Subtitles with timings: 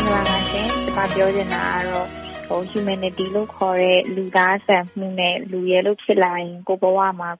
[0.00, 7.30] င်္ဂလာပါရှင်။ကျမပြောချင်တာကတော့ Humanity လို့ခေါ်တဲ့လူသားဆန်မှုနဲ့လူရယ်လို့ဖြစ်လာရင်ကိုယ့်ဘဝမှာ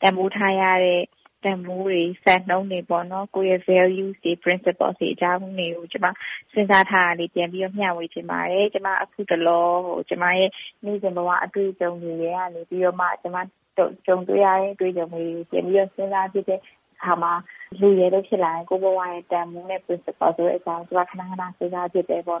[0.00, 1.02] တန်ဖိုးထားရတဲ့
[1.44, 2.78] တန်ဖိုးတွေ၊စံနှုန်းတွေ၊
[3.34, 6.06] ကိုယ့်ရဲ့ Values တွေ၊ Principles တွေအကြောင်းတွေကိုကျမ
[6.52, 9.68] စဉ်းစားထားတာလေးပြန်ပြီးတော့မျှဝေချင်ပါတယ်။ကျမအခုတလော
[10.08, 10.50] ကျမရဲ့
[10.84, 13.36] နေ့စဉ်ဘဝအတွေ့အကြုံတွေထဲကနေပြီးတော့မှကျမ
[13.76, 16.60] ကြုံတွေ့ရတဲ့အတွေ့အကြုံတွေကိုပြန်ပြီးတော့စဉ်းစားဖြစ်တဲ့
[17.00, 17.32] အခါမှာ
[17.80, 22.36] လူရယ်လို့ဖြစ်လာရင်ကိုယ့်ဘဝရဲ့တန်ဖိုးနဲ့ Principle ဆိုတဲ့အကြောင်းကျမခဏခဏစဉ်းစားဖြစ်တယ်။ဘာ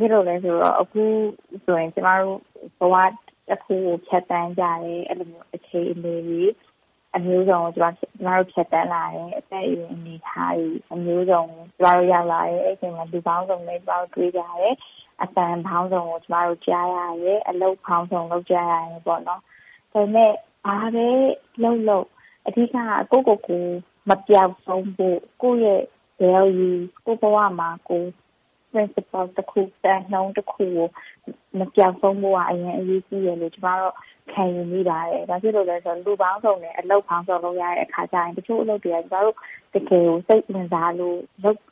[0.00, 1.02] ဖြစ်လို့လဲဆိုတော့အခု
[1.64, 2.38] ဆိုရင်ကျမတို့
[2.78, 2.94] ဘဝ
[3.50, 6.42] တခုကိုဖြတ်သန်းကြတယ်။အဲဒီလိုအခြေအနေတွေ
[7.16, 7.82] အမျိုးစုံကိုကျ
[8.26, 14.74] မတို့ဖြတ်သန်းလာတယ်။အသက်အရွယ်အနေအထားတွေအမျိုးစုံကိုကျမတို့ရောက်လာတယ်။အဲဒီအချိန်မှာလူပေါင်းစုံနဲ့ကျမတို့တွေ့ကြတယ်။
[15.22, 19.16] အသံပေါင်းစုံကိုကျမတို့ကြားရတယ်။အလုပ်ပေါင်းစုံလုပ်ကြရတယ်။ဒါ
[19.92, 20.32] ပေမဲ့
[20.66, 21.08] ဘာပဲ
[21.62, 22.06] လုပ်လုပ်
[22.46, 23.64] အဓိကကကိုယ့်ကိုယ်ကို
[24.08, 25.82] မပျောက်ဆုံးဖို့ကိုယ့်ရဲ့
[26.22, 27.70] Values ကိုယ့်ဘဝမှာ
[28.72, 30.88] Principle တခု၊စံနှုန်းတခုကို
[31.58, 33.94] မပျောက်ဆုံးဖို့ကအရမ်းအရေးကြီးတယ်လို့ကျမတော့
[34.32, 39.36] ခံယူမိပါတယ်။ဘာဖြစ်လို့လဲဆိုတော့လူပေါင်းစုံနဲ့အလုပ်ပေါင်းစုံလုပ်ရတဲ့အခါကျရင်တချို့အလုပ်တွေကကျမတို့
[39.74, 41.18] တကယ်ကိုစိတ်ဝင်စားလို့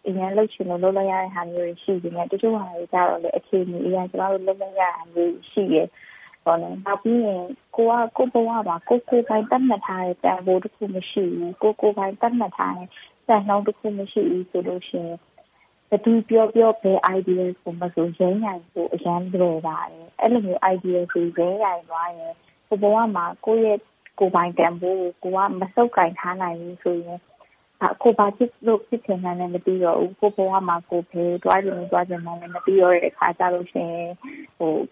[0.06, 5.86] အရမ်းလုပ်ချင်လို့လုပ်လိုက်ရတဲ့ဟာမျိုးတွေရှိပေမယ့်တချို့ဟာတွေကျတော့လည်းအခြေအနေအရကျမတို့လုပ်လိုက်ရတာမျိုးတွေရှိတယ်။
[6.86, 7.44] နောက်ပြီးရင်
[7.76, 12.88] ကိုယ်ကကိုယ့်ဘဝမှာကိုယ်ကိုယ်ပိုင်သတ်မှတ်ထားတဲ့တန်ဖိုးတခုမရှိဘူး။ကိုယ်ကိုယ်ပိုင်သတ်မှတ်ထားတဲ့
[13.26, 15.18] စံနှုန်းတခုမရှိဘူးဆိုလို့ရှိရင်
[15.88, 22.34] ဘယ်သူပြောပြောဘယ် Ideas ကိုမဆိုယိမ်းယိုင်ဖို့အရမ်းလွယ်ပါတယ်။အဲဒီလိုမျိုး Ideas တွေယိမ်းယိုင်သွားရင်
[22.68, 23.78] ကိုယ့်ဘဝမှာကိုယ့်ရဲ့
[24.18, 27.20] ကိုယ်ပိုင်တန်ဖိုးကိုကိုယ်ကမဆုပ်ကိုင်ထားနိုင်ဘူးဆိုရင်
[28.02, 34.10] ကိုယ်ဘာဖြစ်လို့ဖြစ်ချင်မှန်းလည်းမသိတော့ဘူး။ကိုယ့်ဘဝမှာကိုယ်ဘယ်သွားချင်သွားချင်မှန်းလည်းမသိတော့တဲ့အခါကျလို့ရှိရင်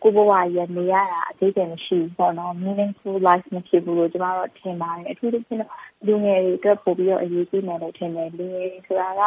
[0.02, 2.30] ကိုယ့်ဘဝကြီးကနေရတာအဓိပ္ပါယ်မရှိဘူး။
[2.62, 5.60] Meaningful Life မဖြစ်ဘူးလို့ကျမတော့ထင်ပါတယ်။အထူးသဖြင့်
[6.06, 9.22] လူငယ်တွေအတွက်ပိုပြီးတော့အရေးကြီးမယ်လို့ထင်တယ်။လူငယ်တွေဆိုတာက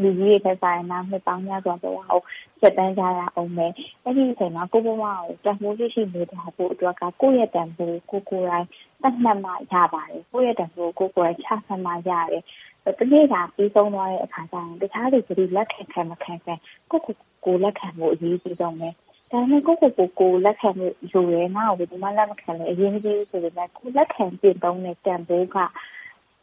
[0.00, 2.20] လူကြီးတွေထက်စာရင်နောင်နှစ်ပေါင်းများစွာဘဝကို
[2.60, 3.72] ဖြတ်သန်းကြရအုံးမယ်။
[4.04, 8.66] အဲဒီအချိန်မှာကိုယ့်ဘဝကိုတန်ဖိုးရှိရှိနေထိုင်ဖို့အတွက်ကကိုယ့်ရဲ့တန်ဖိုးကိုကိုယ်ကိုယ်
[9.02, 12.42] တိုင်သတ်မှတ်မှရပါတယ်။ကိုယ့်ရဲ့တန်ဖိုးကိုကိုယ်ကိုယ်တိုင်ချမှတ်မှရတယ်။
[12.98, 16.54] တနေ့တာပြီးဆုံးသွားတဲ့အခါကျရင်တခြားလူဘယ်သူလက်ခံခံမခံခံ
[16.90, 18.88] ကိုယ့်ကိုယ်ကိုလက်ခံဖို့အရေးကြီးဆုံးပဲ။
[19.30, 25.56] ဒါပေမဲ့ကိုယ့်ကိုယ်ကိုကိုယ်လက်ခံဖို့လိုတယ်။ငါ့ကိုဘယ်သူမှလက်မခံလည်းအရေးမကြီးဘူးဆိုပေမယ့်ကိုယ်လက်ခံကျင့်သုံးတဲ့တန်ဖိုးက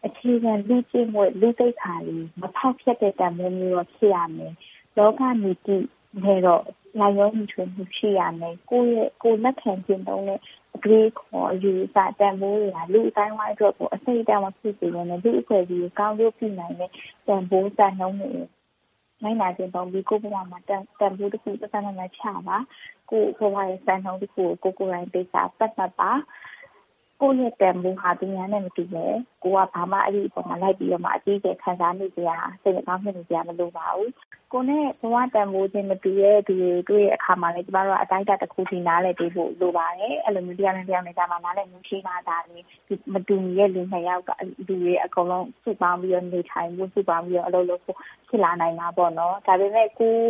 [0.05, 4.53] အခြေခံလူ့ကျင့်ဝတ်၊လူ့သိက္ခာတွေမဖောက်ဖျက်တဲ့တန်ဖိုးမျိုးတော့ဖြစ်ရမယ်။
[4.97, 5.77] လောကနီတိ
[6.23, 6.63] နဲ့တော့
[6.99, 10.39] လိုက်လျောညီထွေမှုရှိရမယ်။ကိုယ်လက်ခံကျင့်သုံးတဲ့
[10.75, 16.91] အတွေးအခေါ်အယူအဆတန်ဖိုးတွေဟာလူ့အသိုင်းအဝိုင်းအတွက်ကိုအဆိပ်အတောက်မဖြစ်စေဘဲနဲ့လူ့အဖွဲ့အစည်းကိုကောင်းကျိုးပြုနိုင်တဲ့
[17.27, 18.45] တန်ဖိုးစံနှုန်းတွေကို
[19.23, 20.83] လိုက်နာကျင့်သုံးပြီးကိုယ့်ဘဝမှာတန်
[21.17, 22.57] ဖိုးတခုသတ်သတ်မှတ်မှတ်ချပါ။
[23.09, 26.11] ကိုယ့်ဘဝရဲ့စံနှုန်းတခုကိုကိုယ်ကိုယ်တိုင်သေချာသတ်မှတ်ပါ
[27.21, 29.13] ကိုယ့်ရဲ့တန်ဖိုးဟာသူများနဲ့မတူနဲ့။
[29.43, 34.09] ကိုယ်ကဘာမှအဲဒီအပေါ်မှာလိုက်ပြီးတော့အကြီးအကျယ်ခံစားနေစရာ၊စိတ်မကောင်းဖြစ်နေစရာမလိုပါဘူး။
[34.53, 42.65] ကိုယ်နဲ့ဘဝတန်ဖိုးချင်းမတူတဲ့သူတွေကိုတွေ့တဲ့အခါမှာလည်းကျမတို့ကအတိုင်းအတာတခုအထိနားလည်ပေးဖို့လိုပါတယ်။အဲဒီလိုမျိုးတယောက်နဲ့တယောက်ကြားမှာနားလည်မှုရှိမှသာလျှင်
[43.13, 44.29] မတူညီတဲ့လူနှစ်ယောက်က
[44.67, 47.97] လူတွေအကုန်လုံးစုပေါင်းပြီးတော့နေထိုင်ဖို့၊စုပေါင်းပြီးတော့အလုပ်လုပ်ဖို့
[48.29, 50.29] ဖြစ်လာနိုင်တာပေါ့နော်။ဒါပေမဲ့ကိုယ့်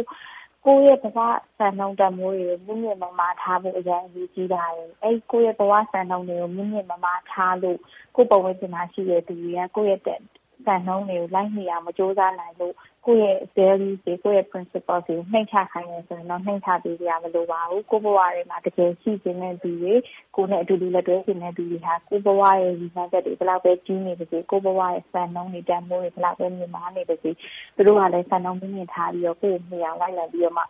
[0.66, 1.20] ကိုယ့်ရဲ့ဘဝ
[1.58, 7.80] စံနှုန်းတန်ဖိုးတွေကိုမြင့်မြင့်မားမားထားဖို့အရမ်းအရေးကြီးပါတယ်။အဲဒီကိုယ့်ရဲ့ဘဝစံနှုန်းတွေကိုမြင့်မြင့်မားမားထားလို့
[8.16, 10.22] ကိုယ့်ပတ်ဝန်းကျင်မှာရှိတဲ့သူတွေကကိုယ့်ရဲ့
[10.66, 12.76] စံနှုန်းတွေကိုလိုက်မီအောင်မကြိုးစားနိုင်လို့
[13.06, 19.94] ကိုယ့်ရဲ့ Values တွေ၊ကိုယ့်ရဲ့ Principles တွေကိုနှိမ့်ချခိုင်းတယ်ဆိုရင်တော့နှိမ့်ချပေးစရာမလိုပါဘူး။ကိုယ့်ဘဝထဲမှာတကယ်ရှိချင်တဲ့သူတွေ၊
[20.36, 27.32] ကိုယ်နဲ့အတူတူလက်တွဲချင်တဲ့သူတွေဟာကိုယ့်ဘဝရဲ့ရည်မှန်းချက်တွေဘယ်လောက်ပဲကြီးနေပါစေ၊ကိုယ့်ဘဝရဲ့စံနှုန်းတွေ၊တန်ဖိုးတွေဘယ်လောက်ပဲမြင့်မားနေပါစေ
[27.76, 30.64] သူတို့ကလည်းစံနှုန်းမြင့်မြင့်ထားပြီးတော့ကိုယ့်ကိုမီအောင်လိုက်လံပြီးတော့မှ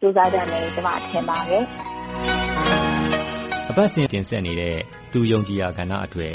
[0.00, 1.64] ကြိုးစားကြမယ်လို့ကျမထင်ပါတယ်။
[3.70, 4.76] အပတ်စဉ်တင်ဆက်နေတဲ့
[5.12, 6.34] သူယုံကြည်ရာကဏ္ဍအတွက်